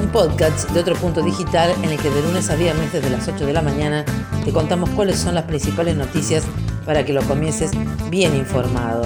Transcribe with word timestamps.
un 0.00 0.08
podcast 0.08 0.70
de 0.70 0.80
otro 0.80 0.94
punto 0.94 1.22
digital 1.22 1.72
en 1.82 1.90
el 1.90 1.98
que 1.98 2.10
de 2.10 2.22
lunes 2.22 2.48
a 2.50 2.56
viernes 2.56 2.92
desde 2.92 3.10
las 3.10 3.28
8 3.28 3.44
de 3.44 3.52
la 3.52 3.60
mañana 3.60 4.04
te 4.44 4.52
contamos 4.52 4.88
cuáles 4.90 5.18
son 5.18 5.34
las 5.34 5.44
principales 5.44 5.96
noticias 5.96 6.44
para 6.86 7.04
que 7.04 7.12
lo 7.12 7.22
comiences 7.22 7.72
bien 8.08 8.34
informado. 8.34 9.04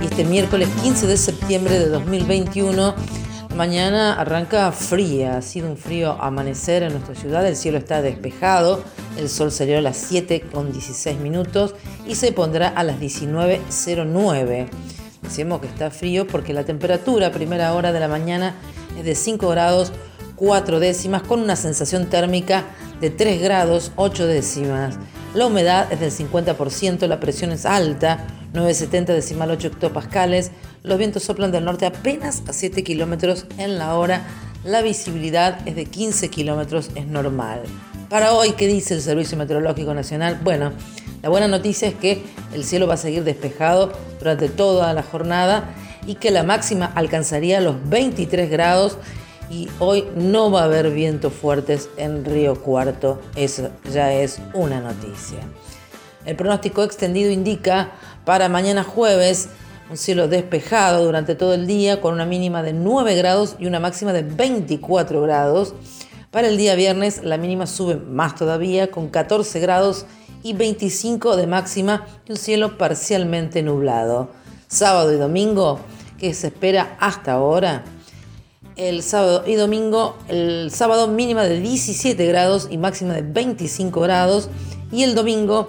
Y 0.00 0.04
este 0.04 0.24
miércoles 0.24 0.68
15 0.82 1.06
de 1.06 1.16
septiembre 1.16 1.78
de 1.78 1.88
2021, 1.88 2.94
mañana 3.56 4.14
arranca 4.14 4.70
fría, 4.72 5.36
ha 5.36 5.42
sido 5.42 5.68
un 5.68 5.76
frío 5.76 6.12
amanecer 6.20 6.84
en 6.84 6.92
nuestra 6.92 7.14
ciudad, 7.14 7.46
el 7.46 7.56
cielo 7.56 7.78
está 7.78 8.00
despejado, 8.00 8.82
el 9.18 9.28
sol 9.28 9.50
salió 9.50 9.78
a 9.78 9.82
las 9.82 9.96
7 9.96 10.42
con 10.52 10.72
16 10.72 11.18
minutos 11.18 11.74
y 12.06 12.14
se 12.14 12.32
pondrá 12.32 12.68
a 12.68 12.84
las 12.84 13.00
19.09. 13.00 14.68
Decimos 15.22 15.60
que 15.60 15.66
está 15.66 15.90
frío 15.90 16.26
porque 16.26 16.52
la 16.52 16.64
temperatura 16.64 17.28
a 17.28 17.32
primera 17.32 17.74
hora 17.74 17.92
de 17.92 18.00
la 18.00 18.08
mañana 18.08 18.54
es 18.98 19.04
de 19.04 19.14
5 19.14 19.48
grados 19.48 19.92
4 20.40 20.80
décimas 20.80 21.22
con 21.22 21.40
una 21.40 21.54
sensación 21.54 22.06
térmica 22.06 22.64
de 22.98 23.10
3 23.10 23.42
grados 23.42 23.92
8 23.96 24.26
décimas. 24.26 24.98
La 25.34 25.44
humedad 25.46 25.92
es 25.92 26.00
del 26.00 26.10
50%, 26.10 27.06
la 27.06 27.20
presión 27.20 27.52
es 27.52 27.66
alta, 27.66 28.26
970 28.54 29.12
decimal 29.12 29.50
8 29.50 29.68
hectopascales, 29.68 30.50
los 30.82 30.96
vientos 30.96 31.24
soplan 31.24 31.52
del 31.52 31.66
norte 31.66 31.84
apenas 31.84 32.42
a 32.48 32.54
7 32.54 32.82
kilómetros 32.82 33.44
en 33.58 33.78
la 33.78 33.94
hora, 33.96 34.22
la 34.64 34.80
visibilidad 34.80 35.60
es 35.68 35.76
de 35.76 35.84
15 35.84 36.30
kilómetros, 36.30 36.90
es 36.94 37.06
normal. 37.06 37.60
Para 38.08 38.32
hoy, 38.32 38.52
¿qué 38.52 38.66
dice 38.66 38.94
el 38.94 39.02
Servicio 39.02 39.36
Meteorológico 39.36 39.92
Nacional? 39.92 40.40
Bueno, 40.42 40.72
la 41.22 41.28
buena 41.28 41.48
noticia 41.48 41.86
es 41.86 41.94
que 41.94 42.22
el 42.54 42.64
cielo 42.64 42.86
va 42.86 42.94
a 42.94 42.96
seguir 42.96 43.24
despejado 43.24 43.92
durante 44.18 44.48
toda 44.48 44.94
la 44.94 45.02
jornada 45.02 45.74
y 46.06 46.14
que 46.14 46.30
la 46.30 46.44
máxima 46.44 46.86
alcanzaría 46.86 47.60
los 47.60 47.76
23 47.90 48.50
grados 48.50 48.96
y 49.50 49.68
hoy 49.80 50.06
no 50.14 50.50
va 50.50 50.62
a 50.62 50.64
haber 50.64 50.90
vientos 50.90 51.32
fuertes 51.32 51.90
en 51.96 52.24
Río 52.24 52.54
Cuarto. 52.62 53.20
Eso 53.34 53.70
ya 53.92 54.12
es 54.12 54.40
una 54.54 54.80
noticia. 54.80 55.40
El 56.24 56.36
pronóstico 56.36 56.84
extendido 56.84 57.30
indica 57.30 57.92
para 58.24 58.48
mañana 58.48 58.84
jueves 58.84 59.48
un 59.90 59.96
cielo 59.96 60.28
despejado 60.28 61.04
durante 61.04 61.34
todo 61.34 61.52
el 61.52 61.66
día 61.66 62.00
con 62.00 62.14
una 62.14 62.24
mínima 62.24 62.62
de 62.62 62.72
9 62.72 63.16
grados 63.16 63.56
y 63.58 63.66
una 63.66 63.80
máxima 63.80 64.12
de 64.12 64.22
24 64.22 65.20
grados. 65.22 65.74
Para 66.30 66.46
el 66.46 66.56
día 66.56 66.76
viernes 66.76 67.24
la 67.24 67.36
mínima 67.36 67.66
sube 67.66 67.96
más 67.96 68.36
todavía 68.36 68.92
con 68.92 69.08
14 69.08 69.58
grados 69.58 70.06
y 70.44 70.52
25 70.52 71.36
de 71.36 71.48
máxima 71.48 72.06
y 72.26 72.32
un 72.32 72.38
cielo 72.38 72.78
parcialmente 72.78 73.64
nublado. 73.64 74.30
Sábado 74.68 75.12
y 75.12 75.16
domingo, 75.16 75.80
que 76.18 76.34
se 76.34 76.48
espera 76.48 76.96
hasta 77.00 77.32
ahora. 77.32 77.82
El 78.80 79.02
sábado 79.02 79.44
y 79.46 79.56
domingo, 79.56 80.16
el 80.28 80.70
sábado 80.72 81.06
mínima 81.06 81.44
de 81.44 81.60
17 81.60 82.24
grados 82.24 82.66
y 82.70 82.78
máxima 82.78 83.12
de 83.12 83.20
25 83.20 84.00
grados. 84.00 84.48
Y 84.90 85.02
el 85.02 85.14
domingo 85.14 85.68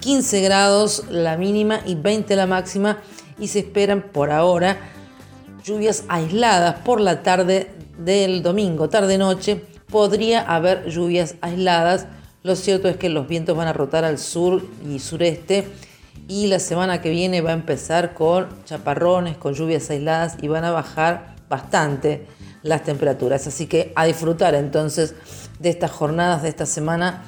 15 0.00 0.40
grados 0.40 1.04
la 1.08 1.36
mínima 1.36 1.82
y 1.86 1.94
20 1.94 2.34
la 2.34 2.48
máxima. 2.48 2.98
Y 3.38 3.46
se 3.46 3.60
esperan 3.60 4.02
por 4.02 4.32
ahora 4.32 4.76
lluvias 5.62 6.02
aisladas 6.08 6.80
por 6.80 7.00
la 7.00 7.22
tarde 7.22 7.70
del 7.96 8.42
domingo, 8.42 8.88
tarde-noche. 8.88 9.62
Podría 9.88 10.40
haber 10.40 10.88
lluvias 10.88 11.36
aisladas 11.40 12.08
lo 12.42 12.56
cierto 12.56 12.88
es 12.88 12.96
que 12.96 13.08
los 13.08 13.28
vientos 13.28 13.56
van 13.56 13.68
a 13.68 13.72
rotar 13.72 14.04
al 14.04 14.18
sur 14.18 14.64
y 14.88 14.98
sureste 14.98 15.68
y 16.28 16.48
la 16.48 16.58
semana 16.58 17.00
que 17.00 17.10
viene 17.10 17.40
va 17.40 17.50
a 17.50 17.54
empezar 17.54 18.14
con 18.14 18.48
chaparrones, 18.64 19.36
con 19.36 19.54
lluvias 19.54 19.90
aisladas 19.90 20.38
y 20.40 20.48
van 20.48 20.64
a 20.64 20.72
bajar 20.72 21.36
bastante 21.48 22.26
las 22.62 22.84
temperaturas. 22.84 23.46
Así 23.46 23.66
que 23.66 23.92
a 23.96 24.04
disfrutar 24.04 24.54
entonces 24.54 25.14
de 25.58 25.70
estas 25.70 25.90
jornadas 25.90 26.42
de 26.42 26.48
esta 26.48 26.66
semana 26.66 27.24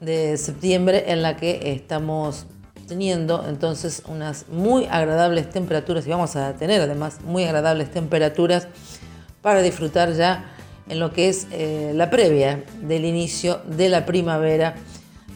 de 0.00 0.36
septiembre 0.36 1.04
en 1.08 1.22
la 1.22 1.36
que 1.36 1.72
estamos 1.72 2.46
teniendo 2.86 3.44
entonces 3.48 4.02
unas 4.08 4.48
muy 4.48 4.86
agradables 4.86 5.50
temperaturas 5.50 6.06
y 6.06 6.10
vamos 6.10 6.36
a 6.36 6.54
tener 6.54 6.80
además 6.80 7.18
muy 7.22 7.44
agradables 7.44 7.90
temperaturas 7.90 8.68
para 9.42 9.60
disfrutar 9.60 10.14
ya 10.14 10.54
en 10.88 10.98
lo 10.98 11.12
que 11.12 11.28
es 11.28 11.46
eh, 11.52 11.92
la 11.94 12.10
previa 12.10 12.64
del 12.80 13.04
inicio 13.04 13.60
de 13.66 13.90
la 13.90 14.06
primavera, 14.06 14.74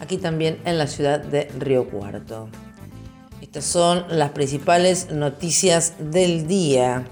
aquí 0.00 0.16
también 0.16 0.58
en 0.64 0.78
la 0.78 0.86
ciudad 0.86 1.20
de 1.20 1.50
Río 1.58 1.88
Cuarto. 1.90 2.48
Estas 3.40 3.64
son 3.64 4.06
las 4.08 4.30
principales 4.30 5.10
noticias 5.10 5.94
del 5.98 6.46
día. 6.46 7.04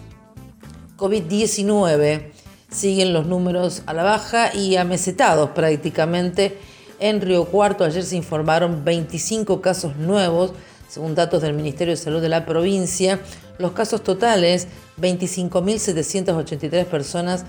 COVID-19 1.01 2.31
siguen 2.71 3.15
los 3.15 3.27
números 3.27 3.83
a 3.87 3.95
la 3.95 4.03
baja 4.03 4.55
y 4.55 4.77
amesetados 4.77 5.51
prácticamente. 5.51 6.59
En 6.99 7.23
Río 7.23 7.47
Cuarto 7.47 7.85
ayer 7.85 8.05
se 8.05 8.17
informaron 8.17 8.85
25 8.85 9.63
casos 9.63 9.97
nuevos, 9.97 10.53
según 10.89 11.15
datos 11.15 11.41
del 11.41 11.55
Ministerio 11.55 11.95
de 11.95 11.97
Salud 11.97 12.21
de 12.21 12.29
la 12.29 12.45
provincia. 12.45 13.19
Los 13.59 13.73
casos 13.73 14.05
totales, 14.05 14.69
25.783 15.01 16.85
personas 16.85 17.47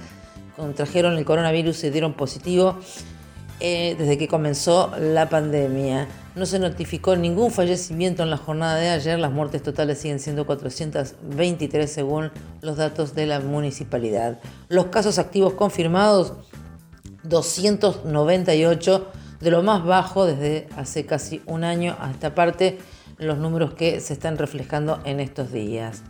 contrajeron 0.56 1.18
el 1.18 1.26
coronavirus 1.26 1.84
y 1.84 1.90
dieron 1.90 2.14
positivo 2.14 2.78
eh, 3.62 3.96
desde 3.98 4.18
que 4.18 4.28
comenzó 4.28 4.92
la 5.00 5.30
pandemia. 5.30 6.08
No 6.36 6.48
se 6.48 6.58
notificó 6.58 7.16
ningún 7.16 7.52
fallecimiento 7.52 8.24
en 8.24 8.32
la 8.32 8.38
jornada 8.38 8.76
de 8.76 8.90
ayer. 8.90 9.20
Las 9.20 9.32
muertes 9.32 9.62
totales 9.62 10.00
siguen 10.00 10.20
siendo 10.20 10.48
423 10.48 11.92
según 11.92 12.32
los 12.62 12.78
datos 12.78 13.14
de 13.14 13.28
la 13.28 13.40
municipalidad. 13.40 14.40
Los 14.68 14.88
casos 14.88 15.20
activos 15.20 15.54
confirmados, 15.54 16.34
298, 17.24 19.08
de 19.40 19.52
lo 19.52 19.62
más 19.62 19.86
bajo 19.86 20.26
desde 20.26 20.68
hace 20.76 21.06
casi 21.06 21.42
un 21.46 21.64
año 21.64 21.96
a 22.00 22.10
esta 22.10 22.34
parte, 22.34 22.80
los 23.20 23.38
números 23.38 23.76
que 23.76 24.00
se 24.00 24.14
están 24.14 24.40
reflejando 24.40 25.00
en 25.06 25.20
estos 25.20 25.52
días. 25.52 26.02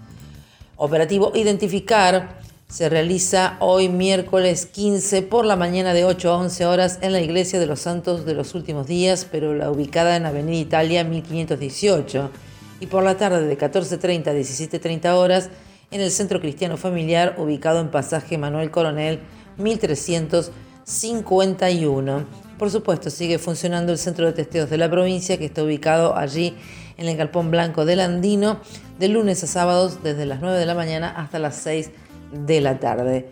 Operativo 0.77 1.31
Identificar 1.35 2.40
se 2.71 2.87
realiza 2.87 3.57
hoy 3.59 3.89
miércoles 3.89 4.65
15 4.65 5.23
por 5.23 5.43
la 5.43 5.57
mañana 5.57 5.93
de 5.93 6.05
8 6.05 6.31
a 6.31 6.37
11 6.37 6.65
horas 6.65 6.99
en 7.01 7.11
la 7.11 7.19
Iglesia 7.19 7.59
de 7.59 7.65
los 7.65 7.81
Santos 7.81 8.25
de 8.25 8.33
los 8.33 8.55
Últimos 8.55 8.87
Días, 8.87 9.27
pero 9.29 9.53
la 9.53 9.69
ubicada 9.69 10.15
en 10.15 10.25
Avenida 10.25 10.57
Italia 10.57 11.03
1518, 11.03 12.31
y 12.79 12.85
por 12.85 13.03
la 13.03 13.17
tarde 13.17 13.45
de 13.45 13.57
14.30 13.57 14.27
a 14.27 14.33
17.30 14.33 15.13
horas 15.15 15.49
en 15.91 15.99
el 15.99 16.11
Centro 16.11 16.39
Cristiano 16.39 16.77
Familiar 16.77 17.35
ubicado 17.37 17.81
en 17.81 17.91
Pasaje 17.91 18.37
Manuel 18.37 18.71
Coronel 18.71 19.19
1351. 19.57 22.25
Por 22.57 22.71
supuesto, 22.71 23.09
sigue 23.09 23.37
funcionando 23.37 23.91
el 23.91 23.97
Centro 23.97 24.27
de 24.27 24.31
Testeos 24.31 24.69
de 24.69 24.77
la 24.77 24.89
provincia 24.89 25.37
que 25.37 25.43
está 25.43 25.61
ubicado 25.61 26.15
allí 26.15 26.55
en 26.95 27.09
el 27.09 27.17
Galpón 27.17 27.51
Blanco 27.51 27.83
del 27.83 27.99
Andino 27.99 28.61
de 28.97 29.09
lunes 29.09 29.43
a 29.43 29.47
sábados 29.47 30.01
desde 30.03 30.25
las 30.25 30.39
9 30.39 30.57
de 30.57 30.65
la 30.65 30.75
mañana 30.75 31.09
hasta 31.09 31.37
las 31.37 31.57
6 31.57 31.87
de 31.87 32.10
la 32.31 32.79
tarde. 32.79 33.29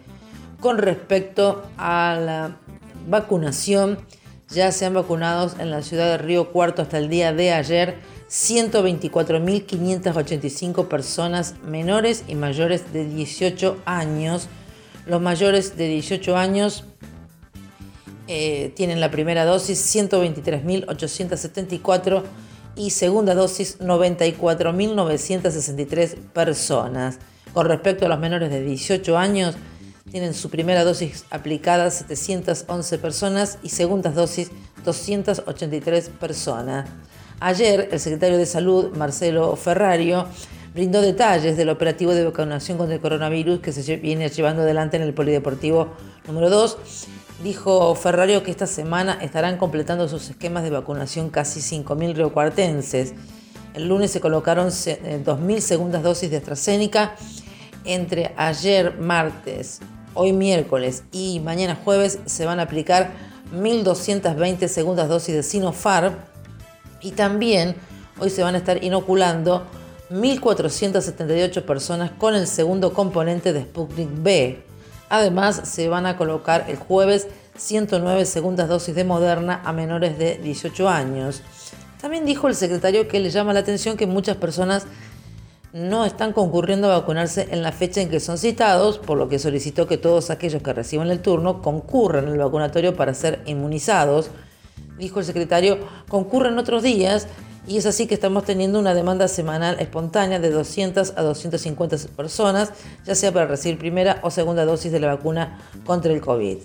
Con 0.60 0.78
respecto 0.78 1.64
a 1.78 2.20
la 2.20 2.58
vacunación, 3.08 3.98
ya 4.50 4.72
se 4.72 4.86
han 4.86 4.94
vacunado 4.94 5.52
en 5.60 5.72
la 5.72 5.82
ciudad 5.82 6.08
de 6.08 6.18
Río 6.18 6.52
Cuarto 6.52 6.82
hasta 6.82 6.98
el 6.98 7.08
día 7.10 7.34
de 7.34 7.52
ayer 7.54 8.00
124.585 8.30 10.88
personas 10.88 11.56
menores 11.64 12.24
y 12.28 12.36
mayores 12.36 12.92
de 12.94 13.06
18 13.06 13.78
años. 13.86 14.48
Los 15.06 15.22
mayores 15.22 15.78
de 15.78 15.88
18 15.88 16.36
años 16.38 16.84
eh, 18.28 18.74
tienen 18.76 19.00
la 19.00 19.10
primera 19.10 19.46
dosis 19.46 19.96
123.874 19.96 22.24
y 22.76 22.90
segunda 22.92 23.34
dosis 23.34 23.80
94.963 23.80 26.16
personas. 26.34 27.18
Con 27.54 27.68
respecto 27.68 28.06
a 28.06 28.10
los 28.10 28.20
menores 28.20 28.50
de 28.50 28.62
18 28.62 29.18
años, 29.18 29.56
tienen 30.12 30.34
su 30.34 30.50
primera 30.50 30.84
dosis 30.84 31.26
aplicada 31.30 31.92
711 31.92 32.98
personas 32.98 33.60
y 33.64 33.70
segundas 33.70 34.16
dosis 34.16 34.52
283 34.84 36.10
personas. 36.10 36.90
Ayer, 37.40 37.90
el 37.92 38.00
secretario 38.00 38.38
de 38.38 38.46
Salud, 38.46 38.96
Marcelo 38.96 39.56
Ferrario, 39.56 40.28
brindó 40.74 41.02
detalles 41.02 41.58
del 41.58 41.70
operativo 41.70 42.14
de 42.14 42.26
vacunación 42.26 42.78
contra 42.78 42.96
el 42.96 43.02
coronavirus 43.02 43.60
que 43.60 43.72
se 43.72 43.98
viene 43.98 44.30
llevando 44.30 44.64
adelante 44.64 44.98
en 44.98 45.04
el 45.04 45.14
Polideportivo 45.14 45.94
número 46.28 46.50
2 46.50 46.78
Dijo 47.44 47.96
Ferrario 47.96 48.44
que 48.44 48.52
esta 48.52 48.68
semana 48.68 49.18
estarán 49.22 49.56
completando 49.56 50.10
sus 50.10 50.30
esquemas 50.30 50.64
de 50.64 50.72
vacunación 50.72 51.30
casi 51.30 51.62
5.000 51.62 52.14
riocuartenses. 52.14 53.14
El 53.74 53.88
lunes 53.88 54.12
se 54.12 54.20
colocaron 54.20 54.68
2.000 54.68 55.56
eh, 55.56 55.62
segundas 55.62 56.04
dosis 56.04 56.30
de 56.30 56.36
AstraZeneca. 56.36 57.16
Entre 57.90 58.36
ayer 58.38 59.00
martes, 59.00 59.80
hoy 60.14 60.32
miércoles 60.32 61.02
y 61.12 61.40
mañana 61.40 61.76
jueves 61.84 62.20
se 62.28 62.46
van 62.46 62.60
a 62.60 62.64
aplicar 62.64 63.14
1.220 63.52 64.68
segundas 64.68 65.10
dosis 65.10 65.34
de 65.34 65.42
Sinopharm. 65.42 66.14
Y 67.02 67.14
también 67.14 67.76
hoy 68.20 68.30
se 68.30 68.44
van 68.44 68.54
a 68.54 68.60
estar 68.60 68.84
inoculando 68.84 69.66
1.478 70.12 71.64
personas 71.64 72.12
con 72.12 72.36
el 72.36 72.46
segundo 72.46 72.94
componente 72.94 73.54
de 73.54 73.64
Sputnik 73.64 74.10
B. 74.22 74.64
Además, 75.10 75.60
se 75.64 75.90
van 75.90 76.06
a 76.06 76.16
colocar 76.16 76.66
el 76.68 76.76
jueves 76.76 77.28
109 77.58 78.26
segundas 78.26 78.70
dosis 78.70 78.94
de 78.94 79.04
Moderna 79.04 79.64
a 79.66 79.74
menores 79.74 80.16
de 80.20 80.38
18 80.38 80.88
años. 80.88 81.42
También 82.00 82.24
dijo 82.24 82.48
el 82.48 82.54
secretario 82.54 83.08
que 83.08 83.20
le 83.20 83.32
llama 83.32 83.52
la 83.52 83.62
atención 83.62 83.98
que 83.98 84.06
muchas 84.06 84.38
personas 84.38 84.86
no 85.74 86.06
están 86.06 86.34
concurriendo 86.34 86.92
a 86.92 87.00
vacunarse 87.00 87.48
en 87.52 87.62
la 87.62 87.72
fecha 87.72 88.02
en 88.02 88.10
que 88.10 88.20
son 88.20 88.38
citados, 88.38 88.98
por 88.98 89.18
lo 89.18 89.30
que 89.30 89.40
solicitó 89.40 89.88
que 89.88 89.98
todos 89.98 90.30
aquellos 90.30 90.64
que 90.64 90.74
reciban 90.74 91.12
el 91.12 91.22
turno 91.22 91.62
concurran 91.62 92.28
al 92.28 92.38
vacunatorio 92.38 92.96
para 92.96 93.14
ser 93.14 93.42
inmunizados. 93.46 94.32
Dijo 94.98 95.20
el 95.20 95.26
secretario, 95.26 95.80
concurren 96.08 96.58
otros 96.58 96.84
días 96.84 97.28
y 97.68 97.78
es 97.78 97.86
así 97.86 98.08
que 98.08 98.16
estamos 98.16 98.46
teniendo 98.46 98.80
una 98.80 98.96
demanda 98.96 99.28
semanal 99.28 99.80
espontánea 99.80 100.40
de 100.40 100.50
200 100.50 101.14
a 101.16 101.22
250 101.22 101.98
personas, 102.16 102.72
ya 103.06 103.14
sea 103.14 103.32
para 103.32 103.46
recibir 103.46 103.78
primera 103.78 104.20
o 104.24 104.32
segunda 104.32 104.66
dosis 104.66 104.92
de 104.92 105.00
la 105.00 105.08
vacuna 105.08 105.60
contra 105.86 106.12
el 106.12 106.20
COVID. 106.20 106.58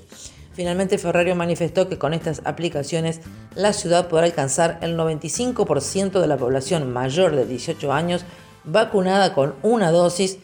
Finalmente, 0.54 0.98
Ferrario 0.98 1.34
manifestó 1.34 1.88
que 1.88 1.98
con 1.98 2.14
estas 2.14 2.40
aplicaciones 2.44 3.20
la 3.56 3.72
ciudad 3.72 4.08
podrá 4.08 4.26
alcanzar 4.26 4.78
el 4.82 4.96
95% 4.96 6.20
de 6.20 6.26
la 6.28 6.36
población 6.36 6.92
mayor 6.92 7.34
de 7.34 7.44
18 7.44 7.92
años 7.92 8.24
vacunada 8.64 9.34
con 9.34 9.54
una 9.62 9.90
dosis, 9.90 10.38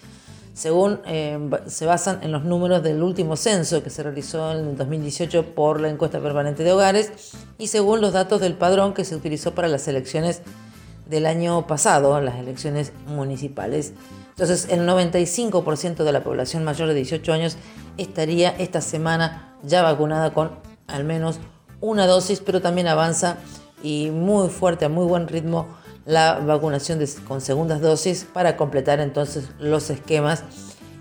según 0.55 1.01
eh, 1.07 1.39
se 1.67 1.87
basan 1.87 2.21
en 2.23 2.33
los 2.33 2.45
números 2.45 2.83
del 2.83 3.03
último 3.03 3.37
censo 3.37 3.83
que 3.83 3.91
se 3.91 4.03
realizó 4.03 4.53
en 4.53 4.69
el 4.69 4.77
2018 4.77 5.55
por 5.55 5.81
la 5.81 5.89
encuesta 5.89 6.21
permanente 6.21 6.65
de 6.65 6.73
hogares 6.73 7.13
y 7.57 7.69
según 7.69 8.01
los 8.01 8.13
datos 8.13 8.41
del 8.41 8.55
padrón 8.55 8.93
que 8.93 9.05
se 9.05 9.15
utilizó 9.15 9.55
para 9.55 9.69
las 9.69 9.89
elecciones 9.89 10.43
del 11.09 11.27
año 11.27 11.67
pasado, 11.67 12.21
las 12.21 12.37
elecciones 12.37 12.93
municipales. 13.07 13.93
Entonces, 14.31 14.69
el 14.71 14.89
95% 14.89 16.05
de 16.05 16.13
la 16.13 16.23
población 16.23 16.65
mayor 16.65 16.89
de 16.89 16.95
18 16.95 17.33
años 17.33 17.57
estaría 17.97 18.51
esta 18.51 18.81
semana 18.81 19.57
ya 19.63 19.83
vacunada 19.83 20.33
con 20.33 20.53
al 20.87 21.05
menos 21.05 21.39
una 21.81 22.07
dosis, 22.07 22.41
pero 22.41 22.61
también 22.61 22.87
avanza 22.87 23.37
y 23.83 24.11
muy 24.11 24.49
fuerte, 24.49 24.85
a 24.85 24.89
muy 24.89 25.07
buen 25.07 25.29
ritmo 25.29 25.67
la 26.07 26.39
vacunación 26.39 27.01
con 27.27 27.41
segundas 27.41 27.81
dosis 27.81 28.25
para 28.25 28.57
completar 28.57 29.01
entonces 29.01 29.49
los 29.59 29.91
esquemas 29.91 30.45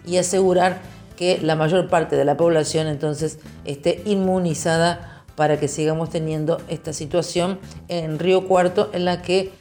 y 0.06 0.18
asegurar 0.18 0.82
que 1.16 1.40
la 1.42 1.56
mayor 1.56 1.90
parte 1.90 2.16
de 2.16 2.26
la 2.26 2.38
población 2.38 2.88
entonces 2.88 3.40
esté 3.66 4.02
inmunizada 4.06 5.24
para 5.36 5.60
que 5.60 5.68
sigamos 5.68 6.10
teniendo 6.10 6.62
esta 6.68 6.94
situación 6.94 7.60
en 7.88 8.20
Río 8.20 8.48
Cuarto 8.48 8.90
en 8.94 9.06
la 9.06 9.22
que 9.22 9.52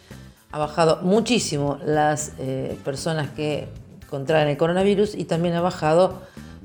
ha 0.50 0.58
bajado 0.58 1.00
muchísimo 1.02 1.79
las 1.85 2.32
eh, 2.38 2.76
personas 2.85 3.31
que 3.31 3.69
contraen 4.08 4.49
el 4.49 4.56
coronavirus 4.56 5.14
y 5.14 5.25
también 5.25 5.55
ha 5.55 5.61
bajado 5.61 6.23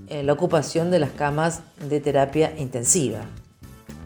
eh, 0.08 0.24
la 0.24 0.34
ocupación 0.34 0.92
de 0.92 1.00
las 1.00 1.12
camas 1.12 1.62
de 1.90 2.00
terapia 2.00 2.54
intensiva. 2.58 3.22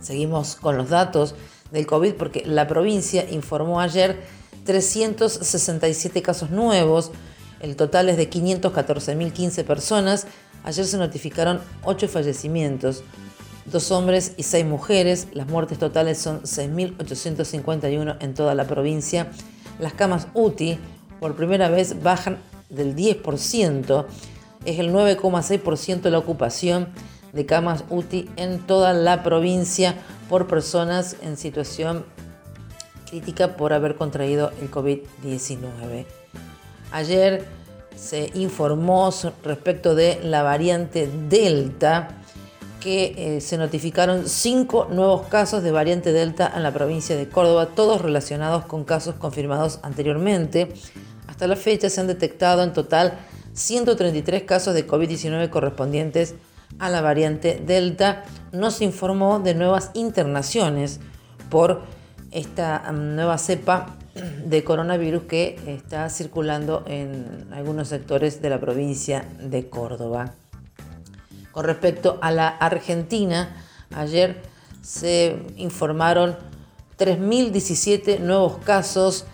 Seguimos 0.02 0.56
con 0.56 0.78
los 0.78 0.90
datos 0.90 1.36
del 1.72 1.86
COVID 1.86 2.14
porque 2.14 2.44
la 2.46 2.68
provincia 2.68 3.26
informó 3.30 3.82
ayer 3.82 4.22
367 4.68 6.22
casos 6.22 6.52
nuevos, 6.52 7.12
el 7.62 7.76
total 7.76 8.10
es 8.10 8.18
de 8.18 8.30
514.015 8.30 9.64
personas. 9.64 10.28
Ayer 10.64 10.86
se 10.86 10.98
notificaron 10.98 11.62
8 11.84 12.08
fallecimientos, 12.10 13.04
dos 13.66 13.92
hombres 13.92 14.34
y 14.36 14.44
6 14.44 14.66
mujeres. 14.66 15.30
Las 15.32 15.48
muertes 15.48 15.80
totales 15.80 16.18
son 16.20 16.42
6.851 16.44 18.18
en 18.20 18.34
toda 18.34 18.54
la 18.56 18.68
provincia. 18.68 19.32
Las 19.80 19.94
camas 19.94 20.28
UTI 20.34 20.78
por 21.22 21.36
primera 21.36 21.70
vez 21.70 22.04
bajan 22.04 22.38
del 22.70 22.94
10%. 22.96 24.06
Es 24.66 24.80
el 24.80 24.92
9,6% 24.92 26.10
la 26.10 26.18
ocupación 26.20 26.90
de 27.32 27.46
camas 27.46 27.86
UTI 27.90 28.30
en 28.36 28.60
toda 28.60 28.94
la 28.94 29.24
provincia 29.24 29.96
por 30.30 30.48
personas 30.48 31.16
en 31.22 31.38
situación 31.38 32.06
crítica 33.10 33.56
por 33.56 33.74
haber 33.74 33.96
contraído 33.96 34.52
el 34.62 34.70
COVID-19. 34.70 36.06
Ayer 36.92 37.46
se 37.96 38.32
informó 38.36 39.12
respecto 39.44 39.96
de 39.96 40.20
la 40.24 40.44
variante 40.44 41.10
Delta 41.30 42.10
que 42.80 43.16
eh, 43.18 43.42
se 43.42 43.58
notificaron 43.58 44.30
cinco 44.30 44.88
nuevos 44.90 45.28
casos 45.28 45.64
de 45.64 45.72
variante 45.72 46.14
Delta 46.14 46.52
en 46.56 46.64
la 46.64 46.72
provincia 46.72 47.18
de 47.18 47.28
Córdoba, 47.28 47.70
todos 47.76 48.02
relacionados 48.02 48.66
con 48.66 48.84
casos 48.84 49.16
confirmados 49.16 49.80
anteriormente. 49.82 50.72
Hasta 51.28 51.48
la 51.48 51.56
fecha 51.56 51.90
se 51.90 52.00
han 52.00 52.08
detectado 52.08 52.64
en 52.64 52.74
total 52.74 53.18
133 53.54 54.44
casos 54.44 54.76
de 54.76 54.88
COVID-19 54.88 55.50
correspondientes 55.50 56.36
a 56.78 56.90
la 56.90 57.02
variante 57.02 57.62
Delta. 57.66 58.24
No 58.52 58.70
se 58.70 58.86
informó 58.86 59.40
de 59.40 59.56
nuevas 59.56 59.90
internaciones 59.96 61.00
por 61.50 61.82
esta 62.32 62.92
nueva 62.92 63.38
cepa 63.38 63.98
de 64.46 64.64
coronavirus 64.64 65.24
que 65.24 65.60
está 65.68 66.10
circulando 66.10 66.84
en 66.88 67.48
algunos 67.52 67.90
sectores 67.90 68.42
de 68.42 68.50
la 68.50 68.60
provincia 68.60 69.26
de 69.40 69.70
Córdoba. 69.70 70.34
Con 71.52 71.66
respecto 71.66 72.18
a 72.22 72.32
la 72.32 72.48
Argentina, 72.48 73.56
ayer 73.94 74.42
se 74.82 75.38
informaron 75.58 76.36
3.017 76.98 78.20
nuevos 78.20 78.58
casos 78.58 79.26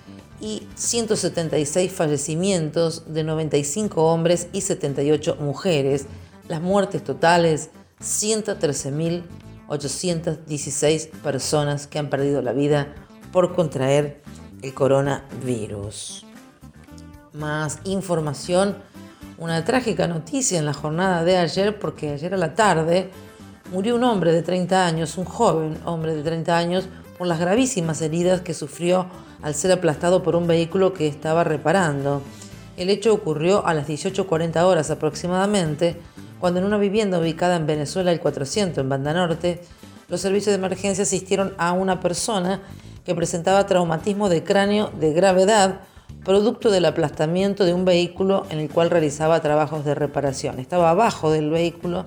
y 0.42 0.68
176 0.76 1.92
fallecimientos 1.92 3.14
de 3.14 3.24
95 3.24 4.12
hombres 4.12 4.48
y 4.52 4.62
78 4.62 5.38
mujeres. 5.40 6.06
Las 6.50 6.62
muertes 6.62 7.04
totales 7.04 7.70
113.000 8.02 9.24
816 9.68 11.10
personas 11.24 11.88
que 11.88 12.00
han 12.00 12.10
perdido 12.10 12.42
la 12.42 12.54
vida 12.54 12.94
por 13.32 13.56
contraer 13.56 14.22
el 14.62 14.74
coronavirus. 14.74 16.26
Más 17.34 17.80
información, 17.86 18.78
una 19.38 19.66
trágica 19.66 20.08
noticia 20.08 20.60
en 20.60 20.66
la 20.66 20.74
jornada 20.74 21.24
de 21.24 21.38
ayer, 21.38 21.80
porque 21.80 22.12
ayer 22.12 22.34
a 22.34 22.38
la 22.38 22.56
tarde 22.56 23.10
murió 23.72 23.96
un 23.96 24.04
hombre 24.04 24.32
de 24.32 24.44
30 24.44 24.86
años, 24.86 25.18
un 25.18 25.26
joven 25.26 25.78
hombre 25.86 26.16
de 26.16 26.24
30 26.24 26.58
años, 26.58 26.88
por 27.18 27.28
las 27.28 27.40
gravísimas 27.40 28.02
heridas 28.02 28.42
que 28.42 28.54
sufrió 28.54 29.08
al 29.42 29.56
ser 29.56 29.72
aplastado 29.72 30.24
por 30.24 30.36
un 30.36 30.48
vehículo 30.48 30.94
que 30.94 31.08
estaba 31.08 31.44
reparando. 31.44 32.22
El 32.78 32.90
hecho 32.90 33.14
ocurrió 33.14 33.66
a 33.66 33.74
las 33.74 33.88
18.40 33.88 34.64
horas 34.64 34.90
aproximadamente, 34.90 36.00
cuando 36.44 36.60
en 36.60 36.66
una 36.66 36.78
vivienda 36.78 37.20
ubicada 37.20 37.56
en 37.56 37.66
Venezuela 37.66 38.12
el 38.12 38.20
400 38.20 38.78
en 38.80 38.90
Banda 38.90 39.14
Norte, 39.14 39.62
los 40.10 40.20
servicios 40.20 40.48
de 40.48 40.56
emergencia 40.56 41.04
asistieron 41.04 41.54
a 41.58 41.72
una 41.72 42.02
persona 42.02 42.60
que 43.06 43.16
presentaba 43.16 43.66
traumatismo 43.66 44.28
de 44.28 44.44
cráneo 44.44 44.92
de 45.00 45.14
gravedad, 45.14 45.80
producto 46.26 46.70
del 46.70 46.84
aplastamiento 46.84 47.64
de 47.64 47.74
un 47.74 47.86
vehículo 47.86 48.46
en 48.50 48.60
el 48.60 48.70
cual 48.70 48.90
realizaba 48.90 49.40
trabajos 49.42 49.86
de 49.86 49.96
reparación. 49.96 50.60
Estaba 50.60 50.90
abajo 50.90 51.32
del 51.32 51.50
vehículo, 51.50 52.04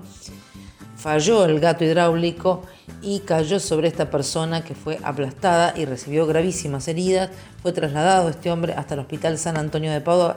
falló 0.99 1.47
el 1.47 1.59
gato 1.59 1.85
hidráulico 1.85 2.61
y 3.01 3.21
cayó 3.21 3.59
sobre 3.59 3.89
esta 3.89 4.11
persona 4.11 4.63
que 4.63 4.75
fue 4.75 4.99
aplastada 5.03 5.73
y 5.75 5.87
recibió 5.87 6.27
gravísimas 6.27 6.89
heridas. 6.89 7.31
Fue 7.63 7.73
trasladado 7.73 8.29
este 8.29 8.51
hombre 8.51 8.75
hasta 8.75 8.93
el 8.93 9.01
Hospital 9.01 9.39
San 9.39 9.57
Antonio 9.57 9.91
de 9.91 10.03
Padua 10.03 10.37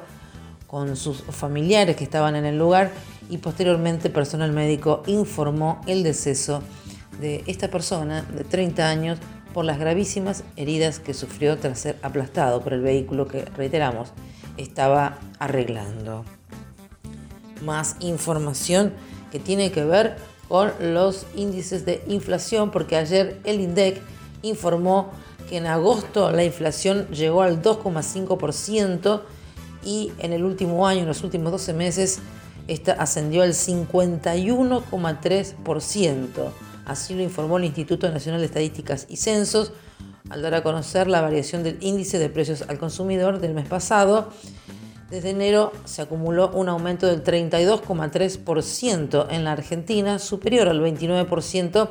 con 0.68 0.96
sus 0.96 1.22
familiares 1.22 1.98
que 1.98 2.06
estaban 2.06 2.38
en 2.38 2.46
el 2.46 2.58
lugar 2.58 2.92
y 3.30 3.38
posteriormente 3.38 4.10
personal 4.10 4.52
médico 4.52 5.04
informó 5.06 5.82
el 5.88 6.04
deceso 6.04 6.62
de 7.22 7.44
esta 7.48 7.70
persona 7.70 8.24
de 8.24 8.44
30 8.44 8.90
años 8.90 9.20
por 9.54 9.66
las 9.66 9.80
gravísimas 9.80 10.44
heridas 10.56 11.00
que 11.00 11.14
sufrió 11.14 11.58
tras 11.58 11.80
ser 11.80 11.98
aplastado 12.02 12.62
por 12.62 12.74
el 12.74 12.82
vehículo 12.82 13.28
que, 13.28 13.46
reiteramos, 13.46 14.12
estaba 14.58 15.20
arreglando. 15.40 16.26
Más 17.64 17.96
información 18.00 18.94
que 19.32 19.40
tiene 19.40 19.72
que 19.72 19.84
ver 19.84 20.18
con 20.48 20.72
los 20.80 21.26
índices 21.36 21.86
de 21.86 22.04
inflación, 22.08 22.72
porque 22.72 22.96
ayer 22.96 23.40
el 23.44 23.60
INDEC 23.60 24.02
informó 24.42 25.12
que 25.50 25.58
en 25.58 25.68
agosto 25.68 26.32
la 26.32 26.44
inflación 26.44 27.08
llegó 27.08 27.42
al 27.42 27.62
2,5% 27.62 29.22
y 29.84 30.12
en 30.20 30.34
el 30.34 30.44
último 30.44 30.88
año, 30.88 31.02
en 31.02 31.08
los 31.08 31.24
últimos 31.24 31.52
12 31.52 31.74
meses, 31.74 32.20
esta 32.70 32.94
ascendió 32.94 33.42
al 33.42 33.54
51,3%. 33.54 36.28
Así 36.86 37.14
lo 37.14 37.22
informó 37.22 37.58
el 37.58 37.66
Instituto 37.66 38.10
Nacional 38.10 38.40
de 38.40 38.46
Estadísticas 38.48 39.06
y 39.10 39.18
Censos 39.18 39.74
al 40.30 40.42
dar 40.42 40.56
a 40.56 40.64
conocer 40.64 41.08
la 41.08 41.22
variación 41.22 41.64
del 41.64 41.78
índice 41.82 42.20
de 42.20 42.30
precios 42.30 42.64
al 42.68 42.78
consumidor 42.78 43.40
del 43.40 43.54
mes 43.54 43.68
pasado. 43.68 44.30
Desde 45.10 45.30
enero 45.32 45.72
se 45.86 46.02
acumuló 46.04 46.52
un 46.52 46.70
aumento 46.70 47.08
del 47.08 47.24
32,3% 47.24 49.28
en 49.32 49.44
la 49.44 49.54
Argentina, 49.54 50.20
superior 50.20 50.68
al 50.68 50.82
29% 50.82 51.90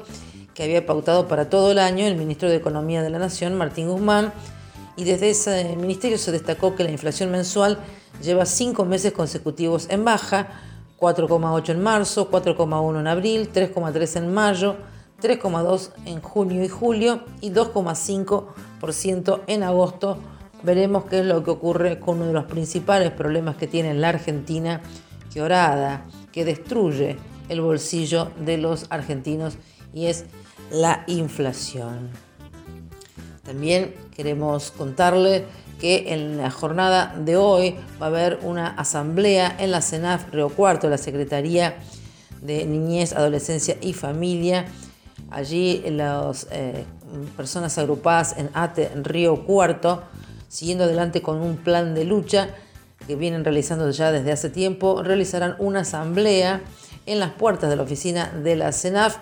que 0.55 0.63
había 0.65 0.87
pautado 0.87 1.27
para 1.29 1.51
todo 1.51 1.73
el 1.73 1.79
año 1.79 2.07
el 2.07 2.17
ministro 2.17 2.49
de 2.49 2.57
Economía 2.57 3.03
de 3.03 3.11
la 3.11 3.19
Nación, 3.19 3.55
Martín 3.55 3.89
Guzmán, 3.89 4.33
y 4.97 5.05
desde 5.05 5.29
ese 5.31 5.77
ministerio 5.77 6.19
se 6.19 6.33
destacó 6.33 6.75
que 6.75 6.83
la 6.83 6.91
inflación 6.91 7.31
mensual 7.31 7.79
lleva 8.21 8.45
cinco 8.45 8.85
meses 8.85 9.13
consecutivos 9.13 9.87
en 9.91 10.05
baja, 10.05 10.49
4,8 10.99 11.71
en 11.71 11.83
marzo, 11.83 12.31
4,1 12.31 13.01
en 13.01 13.07
abril, 13.07 13.51
3,3 13.53 14.17
en 14.17 14.35
mayo, 14.35 14.77
3,2 15.21 15.91
en 16.07 16.21
junio 16.21 16.65
y 16.65 16.69
julio 16.69 17.23
y 17.41 17.51
2,5% 17.51 19.41
en 19.47 19.63
agosto. 19.63 20.19
Veremos 20.63 21.05
qué 21.05 21.21
es 21.21 21.27
lo 21.27 21.45
que 21.45 21.51
ocurre 21.51 22.01
con 22.01 22.17
uno 22.17 22.27
de 22.27 22.33
los 22.33 22.45
principales 22.45 23.13
problemas 23.13 23.57
que 23.57 23.67
tiene 23.67 23.95
la 23.95 24.09
Argentina, 24.09 24.81
que 25.33 25.41
orada, 25.41 26.05
que 26.33 26.45
destruye 26.45 27.17
el 27.49 27.61
bolsillo 27.61 28.31
de 28.39 28.59
los 28.59 28.87
argentinos 28.91 29.57
y 29.93 30.07
es 30.07 30.25
la 30.71 31.05
inflación. 31.07 32.11
También 33.45 33.95
queremos 34.15 34.73
contarle 34.73 35.47
que 35.81 36.13
en 36.13 36.39
la 36.39 36.51
jornada 36.51 37.15
de 37.19 37.37
hoy 37.37 37.77
va 38.01 38.07
a 38.07 38.09
haber 38.09 38.41
una 38.43 38.69
asamblea 38.69 39.55
en 39.59 39.71
la 39.71 39.81
CENAF 39.81 40.31
Río 40.33 40.49
Cuarto, 40.49 40.89
la 40.89 40.99
Secretaría 40.99 41.77
de 42.43 42.67
Niñez, 42.67 43.13
Adolescencia 43.13 43.77
y 43.81 43.93
Familia. 43.93 44.67
Allí 45.31 45.83
las 45.91 46.49
eh, 46.51 46.85
personas 47.37 47.79
agrupadas 47.79 48.37
en 48.39 48.51
ATE 48.55 48.91
en 48.93 49.05
Río 49.05 49.45
Cuarto, 49.45 50.03
siguiendo 50.49 50.85
adelante 50.85 51.23
con 51.23 51.39
un 51.39 51.57
plan 51.57 51.95
de 51.95 52.05
lucha 52.05 52.49
que 53.07 53.17
vienen 53.17 53.45
realizando 53.45 53.91
ya 53.91 54.11
desde 54.11 54.33
hace 54.33 54.51
tiempo, 54.51 55.03
realizarán 55.03 55.55
una 55.59 55.81
asamblea 55.81 56.61
en 57.07 57.21
las 57.21 57.31
puertas 57.31 57.71
de 57.71 57.77
la 57.77 57.83
oficina 57.83 58.33
de 58.33 58.57
la 58.57 58.73
CENAF 58.73 59.19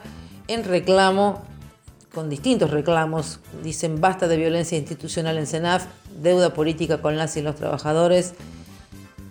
en 0.49 0.65
reclamo 0.65 1.43
con 2.17 2.31
distintos 2.31 2.71
reclamos. 2.71 3.41
Dicen 3.63 4.01
basta 4.01 4.27
de 4.27 4.39
violencia 4.39 4.79
institucional 4.79 5.37
en 5.37 5.47
CENAF, 5.47 5.85
deuda 6.23 6.55
política 6.55 7.01
con 7.01 7.17
las 7.17 7.37
y 7.37 7.43
los 7.43 7.57
trabajadores. 7.57 8.35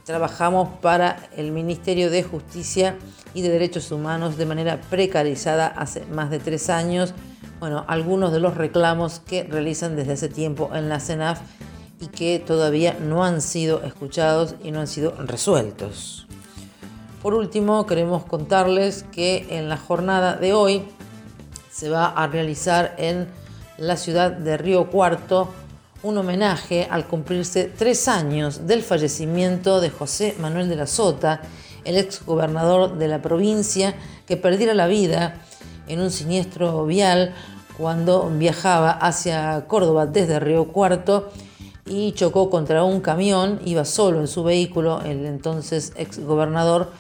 Trabajamos 0.06 0.70
para 0.82 1.30
el 1.36 1.52
Ministerio 1.52 2.12
de 2.12 2.24
Justicia 2.24 2.96
y 3.34 3.42
de 3.42 3.50
Derechos 3.50 3.92
Humanos 3.92 4.38
de 4.38 4.46
manera 4.46 4.80
precarizada 4.90 5.68
hace 5.68 6.06
más 6.06 6.30
de 6.30 6.40
tres 6.40 6.70
años. 6.70 7.14
Bueno, 7.60 7.86
algunos 7.88 8.32
de 8.32 8.40
los 8.40 8.56
reclamos 8.56 9.20
que 9.20 9.44
realizan 9.44 9.96
desde 9.96 10.14
hace 10.14 10.30
tiempo 10.30 10.70
en 10.74 10.90
la 10.90 11.00
CENAF 11.00 11.40
y 12.00 12.08
que 12.08 12.40
todavía 12.40 12.98
no 13.00 13.24
han 13.24 13.42
sido 13.42 13.82
escuchados 13.84 14.56
y 14.64 14.72
no 14.72 14.82
han 14.82 14.88
sido 14.88 15.16
resueltos. 15.26 16.28
Por 17.22 17.34
último, 17.34 17.88
queremos 17.88 18.24
contarles 18.26 19.04
que 19.12 19.48
en 19.50 19.70
la 19.70 19.78
jornada 19.78 20.36
de 20.36 20.54
hoy 20.54 20.84
se 21.72 21.90
va 21.90 22.06
a 22.06 22.28
realizar 22.28 22.94
en 22.98 23.28
la 23.78 23.98
ciudad 23.98 24.32
de 24.32 24.58
Río 24.58 24.92
Cuarto 24.92 25.50
un 26.04 26.18
homenaje 26.18 26.88
al 26.90 27.08
cumplirse 27.08 27.66
tres 27.66 28.08
años 28.08 28.68
del 28.68 28.84
fallecimiento 28.84 29.82
de 29.82 29.90
José 29.90 30.36
Manuel 30.40 30.70
de 30.70 30.76
la 30.76 30.88
Sota, 30.88 31.42
el 31.84 31.98
ex 31.98 32.26
gobernador 32.26 32.98
de 32.98 33.08
la 33.08 33.22
provincia 33.22 33.96
que 34.26 34.38
perdiera 34.38 34.74
la 34.74 34.88
vida 34.88 35.42
en 35.88 36.02
un 36.02 36.12
siniestro 36.12 36.86
vial 36.86 37.34
cuando 37.78 38.30
viajaba 38.30 38.92
hacia 38.92 39.66
Córdoba 39.68 40.06
desde 40.06 40.40
Río 40.40 40.66
Cuarto 40.66 41.32
y 41.86 42.14
chocó 42.14 42.50
contra 42.50 42.84
un 42.84 43.02
camión, 43.02 43.60
iba 43.66 43.86
solo 43.86 44.20
en 44.20 44.28
su 44.28 44.44
vehículo 44.44 45.02
el 45.02 45.26
entonces 45.26 45.94
ex 45.96 46.20
gobernador 46.20 46.92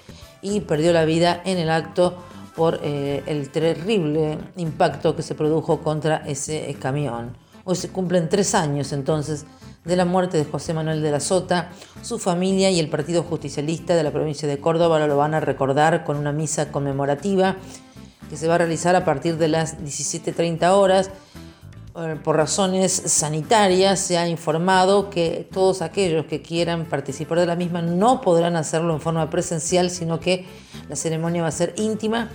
y 0.41 0.59
perdió 0.61 0.93
la 0.93 1.05
vida 1.05 1.41
en 1.45 1.57
el 1.57 1.69
acto 1.69 2.15
por 2.55 2.79
eh, 2.83 3.23
el 3.25 3.49
terrible 3.49 4.37
impacto 4.57 5.15
que 5.15 5.23
se 5.23 5.35
produjo 5.35 5.81
contra 5.81 6.17
ese 6.27 6.75
camión. 6.79 7.44
Hoy 7.67 7.75
se 7.75 7.89
cumplen 7.89 8.29
tres 8.29 8.53
años 8.53 8.93
entonces 8.93 9.47
de 9.85 9.95
la 9.95 10.05
muerte 10.05 10.37
de 10.37 10.45
José 10.45 10.75
Manuel 10.75 11.01
de 11.01 11.09
la 11.09 11.19
Sota. 11.19 11.71
Su 12.03 12.19
familia 12.19 12.69
y 12.69 12.79
el 12.79 12.89
Partido 12.89 13.23
Justicialista 13.23 13.95
de 13.95 14.03
la 14.03 14.11
provincia 14.11 14.47
de 14.47 14.59
Córdoba 14.59 15.05
lo 15.07 15.17
van 15.17 15.33
a 15.33 15.39
recordar 15.39 16.03
con 16.03 16.17
una 16.17 16.31
misa 16.31 16.71
conmemorativa 16.71 17.55
que 18.29 18.37
se 18.37 18.47
va 18.47 18.55
a 18.55 18.57
realizar 18.59 18.95
a 18.95 19.03
partir 19.03 19.39
de 19.39 19.47
las 19.47 19.79
17.30 19.79 20.69
horas. 20.73 21.09
Eh, 21.97 22.19
por 22.23 22.35
razones 22.35 22.91
sanitarias 22.91 23.99
se 23.99 24.19
ha 24.19 24.29
informado 24.29 25.09
que 25.09 25.49
todos 25.51 25.81
aquellos 25.81 26.27
que 26.27 26.43
quieran 26.43 26.85
participar 26.85 27.39
de 27.39 27.47
la 27.47 27.55
misma 27.55 27.81
no 27.81 28.21
podrán 28.21 28.57
hacerlo 28.57 28.93
en 28.93 29.01
forma 29.01 29.27
presencial, 29.31 29.89
sino 29.89 30.19
que 30.19 30.45
la 30.87 30.95
ceremonia 30.95 31.41
va 31.41 31.47
a 31.47 31.51
ser 31.51 31.73
íntima 31.77 32.29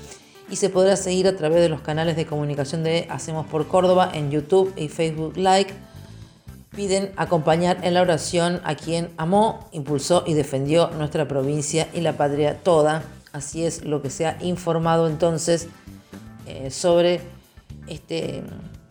y 0.50 0.57
se 0.57 0.69
podrá 0.69 0.97
seguir 0.97 1.28
a 1.28 1.37
través 1.37 1.61
de 1.61 1.69
los 1.69 1.80
canales 1.80 2.16
de 2.16 2.26
comunicación 2.26 2.83
de 2.83 3.07
Hacemos 3.09 3.47
por 3.47 3.69
Córdoba 3.69 4.11
en 4.12 4.30
YouTube 4.30 4.73
y 4.76 4.88
Facebook 4.88 5.37
Like. 5.37 5.73
Piden 6.75 7.12
acompañar 7.16 7.78
en 7.83 7.95
la 7.95 8.02
oración 8.02 8.61
a 8.64 8.75
quien 8.75 9.11
amó, 9.16 9.69
impulsó 9.73 10.25
y 10.26 10.35
defendió 10.35 10.90
nuestra 10.90 11.26
provincia 11.26 11.88
y 11.92 12.00
la 12.00 12.16
patria 12.16 12.59
toda. 12.59 13.02
Así 13.33 13.64
es 13.64 13.85
lo 13.85 14.02
que 14.02 14.11
se 14.11 14.26
ha 14.26 14.37
informado 14.40 15.09
entonces 15.09 15.69
eh, 16.47 16.71
sobre 16.71 17.21
este, 17.87 18.42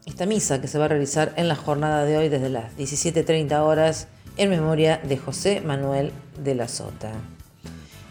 esta 0.06 0.26
misa 0.26 0.62
que 0.62 0.68
se 0.68 0.78
va 0.78 0.86
a 0.86 0.90
realizar 0.90 1.34
en 1.36 1.48
la 1.48 1.56
jornada 1.56 2.06
de 2.06 2.18
hoy 2.18 2.30
desde 2.30 2.50
las 2.50 2.76
17.30 2.78 3.60
horas 3.60 4.08
en 4.38 4.50
memoria 4.50 5.02
de 5.04 5.18
José 5.18 5.62
Manuel 5.62 6.12
de 6.42 6.56
la 6.56 6.68
Sota. 6.68 7.12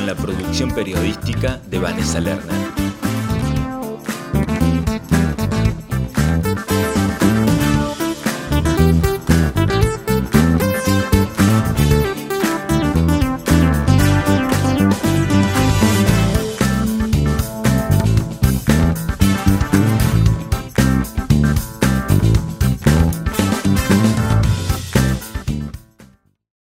con 0.00 0.06
la 0.06 0.14
producción 0.14 0.70
periodística 0.70 1.60
de 1.68 1.78
Vanessa 1.78 2.20
Lerner. 2.20 2.56